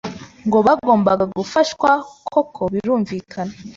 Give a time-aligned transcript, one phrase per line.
[0.47, 1.89] Ngo bagombaga gufashwa
[2.33, 3.53] koko birumvikana